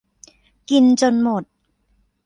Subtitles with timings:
[0.69, 1.43] กินจดหมด